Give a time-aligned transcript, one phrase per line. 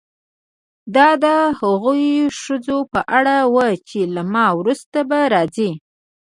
[0.95, 1.25] دا د
[1.59, 1.93] هغو
[2.41, 5.71] ښځو په اړه وه چې له ما وروسته به راځي.